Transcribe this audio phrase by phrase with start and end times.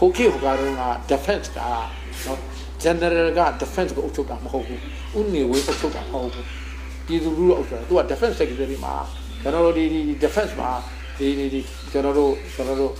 [0.00, 1.58] ဟိုခေတ်ဟိုကတော့က defense က
[2.26, 2.38] နော်
[2.84, 4.80] general က defense ကိုအုပ်ချုပ်တာမဟုတ်ဘူး
[5.18, 6.46] ဥနေဝေးအုပ်ချုပ်တာမဟုတ်ဘူး
[7.06, 8.94] ပြည်သူလူထုအုပ်ချုပ်တာသူက defense secretary မှာ
[9.42, 10.70] ကျွန်တော်တို့ဒီဒီ defense မှာ
[11.18, 11.60] ဒီဒီဒီ
[11.92, 12.92] ကျွန်တော်တို့ကျွန်တော်တို့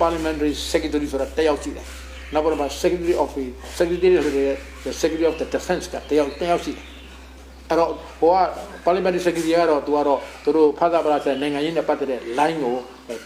[0.00, 1.86] parliamentary secretary ဆိုတာတယောက်ရှိတယ်
[2.34, 3.44] နောက်ပြီးတော့ secretary of the
[3.78, 4.24] secretary of
[4.84, 6.84] the secretary of the defense ကတယောက်တယောက်ရှိတယ်
[7.68, 7.90] အဲ့တော့
[8.20, 8.38] ဟိုက
[8.84, 12.76] parliamentary secretary ကတော့သူကတော့သူတို့ဖသပလာတဲ့နိုင်ငံရေးနဲ့ပတ်သက်တဲ့ line ကို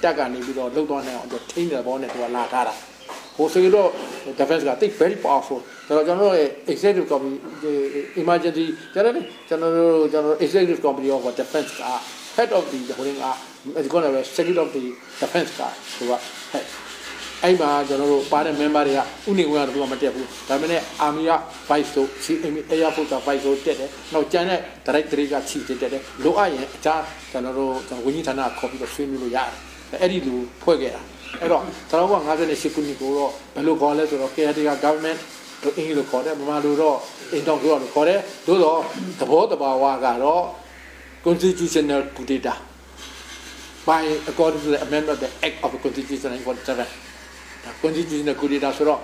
[0.02, 2.74] တက်ကနေပြီးတော့လှုပ်သွားနိုင်အောင်ထိန်းတဲ့ဘောနဲ့သူကလာထားတာ
[3.36, 3.88] ဟိုဆိုတော့
[4.38, 7.78] defense က think very powerful ကျွန်တော်ကျွန်တော်ရဲ့ executive committee
[8.22, 9.14] emergency ကျွန်တော်
[9.48, 9.72] ကျွန်တော်
[10.12, 11.82] ကျွန်တော် executive committee of defense က
[12.36, 13.08] head of the ဟိုက
[13.84, 14.82] ဒီကောလည်း secretary of the
[15.20, 15.60] defense က
[15.98, 16.12] သူက
[16.54, 16.66] head
[17.44, 21.32] အဲ့မှာကျွန်တော်တို့ပါတဲ့ member တွေကဥနေဝင်ကတော့မတက်ဘူးဒါပေမဲ့ army က
[21.68, 22.08] vice တို့
[22.72, 27.72] air force က vice တို့တက်တယ်နောက်ကျန်တဲ့ director က chief တက်တယ်လိုအပ်ရင်အခြားကျွန်တော်တို့
[28.04, 31.02] ဝန်ကြီးဌာနခေါ်ပြီးတော့ဆွေးနွေးလို့ရတယ် အဲ့ဒီလူဖွဲ့ခဲ့တာ
[31.40, 35.18] အဲ့တော့1958ခုနှစ်ကိုတော့ဘယ်လိုခေါ်လဲဆိုတော့ caretaker government
[35.62, 36.96] တို့အင်္ဂလိပ်ခေါ်တယ်ဗမာလိုတော့
[37.32, 38.78] အင်တောင်ပြောလို့ခေါ်တယ်သို့တော့
[39.20, 40.44] သဘောတဘာဝကတော့
[41.24, 42.58] constitutional coup d'etat
[43.88, 46.86] by according to the amendment of the act of the constitution 1947
[47.82, 49.00] constitutional coup d'etat ဆိုတော့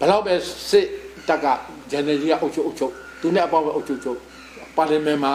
[0.00, 0.34] ဘယ်တော့ပဲ
[0.70, 0.86] စစ်
[1.28, 1.46] တပ်က
[1.92, 4.18] general ကြီးကအုပ်ချုပ်အုပ်ချုပ်သူနဲ့အပေါင်းပဲအုပ်ချုပ်ချုပ်
[4.76, 5.32] ပါလီမန်မှာ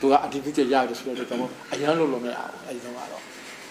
[0.00, 3.22] သူကအတည်ပြုချက်ရတယ်ဆိုတော့ကျွန်တော်အရန်လို့လို့မရအောင်အဲဒီတော့ကတော့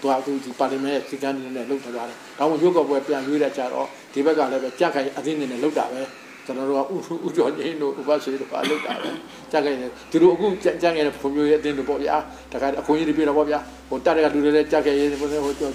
[0.02, 6.02] သူကသူဒီပါလီမန်ရဲ့စီကံနေနဲ့လုပ်ထားတယ်။ဒါမှမဟုတ်ရုပ်ကပွဲပြန်ရွေးတဲ့ကြတော့ဒီဘက်ကလည်းပဲကြက်ခိုင်အသင်းနေနဲ့လုပ်တာပဲ
[6.46, 9.10] ကျွန်တော်တို့ကဥဥကျော်ချင်းတို့ဥပဆွေတို့ကလုပ်တာပဲ
[9.52, 12.16] ကြက်ခိုင်နေသူတို့အခုကြက်ကြက်ခိုင်တဲ့ဖွံ့ဖြိုးရေးအသင်းတို့ပေါ့ဗျာ
[12.52, 15.72] တခါအခွင့်အရေးတွေပြတော့ပေါ့ဗျာဟိုတက်တဲ့ကလူတွေလည်းကြက်ခိုင်ရေးဟိုကြက်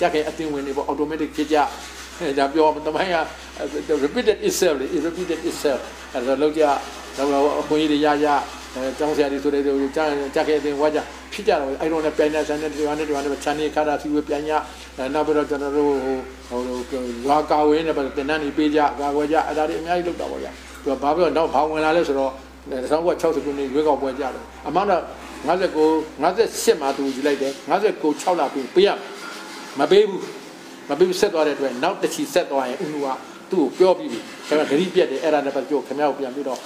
[0.00, 1.56] ကြက်ခိုင်အသင်းဝင်တွေပေါ့ automatic ဖြစ်ကြ
[2.20, 3.16] အဲဒါပြောတမိုင်းက
[4.04, 5.80] repeated itself လေ repeated itself
[6.14, 6.62] အဲဒါလောက်ကြ
[7.16, 8.26] တော့အခွင့်အရေးတွေရရ
[8.74, 9.62] အဲကျောင်းဆရာတွေဆိုတဲ့
[9.96, 10.98] ကြာကြာခဲ့တဲ့ဝါကြ
[11.40, 14.52] ဖြစ်ကြတော့အဲ့တော့လည်းပြိုင်တဲ့ဆန်တဲ့ဒီဝါနဲ့ဒီဝါနဲ့ချန်နေခါတာစီဝပြိုင်ရ
[15.14, 20.52] နောက်ပြီးတော့ကျွန်တော်တို့ဟိုဟိုရွာကာဝင်းနဲ့တင်တန်းနေပေးကြကာကွယ်ကြအဲ့ဒါတွေအများကြီးလုပ်တာပေါ့ဗျာ
[20.82, 22.32] သူကဘာပြောတော့ဘာဝင်လာလဲဆိုတော့
[22.70, 25.02] 1960ခုနှစ်ရွေးကောက်ပွဲကြတယ်အမှန်တော့
[25.48, 28.90] 59 58မှာသူယူလိုက်တယ်59 6လပြီးပေးရ
[29.78, 30.22] မပေးဘူး
[30.88, 33.08] မပေးဆက်သွားတဲ့အတွက်နောက်တစ်ချီဆက်သွားရင်ဥနုက
[33.50, 36.58] သူ့ကိုပြောပြီးပြီခင်ဗျာဂရိပြက်တယ်အဲ့ဒါနဲ့ပတ်သက်ခင်ဗျားကိုပြန်ပြီးတော့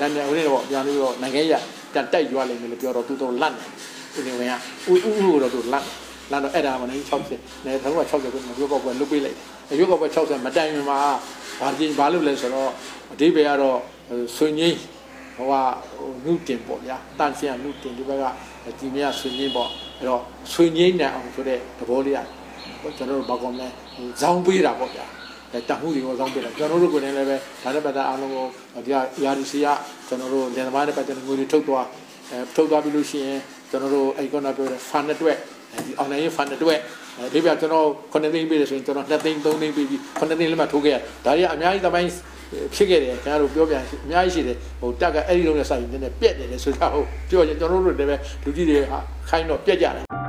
[0.00, 1.54] လမ်းပြန်ဦးနေတော့ပြန်ပြီးတော့နိုင်ငံရ
[1.92, 3.68] ပြန်တိုက်ရွာလိမ့်မယ်လို့ပြောတော့သူတော့လန့်တယ်
[4.16, 5.86] ဦးနေဝင်ကဥဥဥတော့သူလန့်
[6.30, 7.02] လန့်တော့အဲ့ဒါမှလည်း
[7.34, 9.36] 60နဲ့1960ခုနှစ်ရုပ်ောက်ပွဲလုတ်ပေးလိုက်
[9.68, 10.98] တယ်ရုပ်ောက်ပွဲ60မတိုင်မီမှာ
[11.60, 12.70] ဘာကြည့်ဘာလို့လဲဆိုတော့
[13.12, 13.78] အဓိပ္ပာယ်ကတော့
[14.36, 14.78] ဆွေငိမ့်
[15.36, 15.54] ဟိုက
[16.24, 18.24] နုတင်ပေါ့ဗျာတန်ဆင်ကနုတင်ဒီဘက်က
[18.78, 19.68] ဒီမြဆွေငိမ့်ပေါ့
[19.98, 22.20] အဲ့တော့ဆွေငိမ့်နိုင်အောင်ဆိုတဲ့သဘောလေးက
[22.96, 23.68] ကျွန်တော်တို့ဘာကောင်းလဲ
[24.20, 25.06] ဇောင်းပေးတာပေါ့ဗျာ
[25.68, 28.46] တမှုတွေကိုစောင်းပြတယ်ကျွန်တော်တို့ကိုယ်တိုင်လည်းပဲဒါနဲ့ပတ်သက်အားလုံးကို
[28.84, 29.68] ဒီက ERC က
[30.08, 31.86] ကျွန်တော်တို့လန်သမားနဲ့ပတ်သက်တဲ့ငွေတွေထုတ်သွား
[32.30, 33.40] အဲထုတ်သွားပြီလို့ရှိရင်
[33.72, 35.36] ကျွန်တော်တို့အဲ့ကောနာပြောတဲ့ fund အတွက်
[35.86, 36.78] ဒီ online fund အတွက်
[37.32, 42.10] ဒီပြကျွန်တော်9သိန်းပေးတယ်ဆိုရင်ကျွန်တော်2သိန်း3သိန်းပေးပြီး9သိန်းလက်မှတ်ထိုးခဲ့ရဒါတွေကအများကြီးသမိုင်း
[42.74, 43.74] ဖြစ်ခဲ့တယ်ကျွန်တော်တို့ပြောပြ
[44.04, 48.78] အများကြီးရှိတယ်ဟိုတက်ကအဲ့ဒီလုံးနဲ့စိုက်နေတယ်ပြက်တယ်ဆိုတော့ပြောရင်ကျွန်တော်တို့တွေလည်းလူကြီးတွေ
[49.28, 50.21] ခိုင်းတော့ပြက်ကြတယ်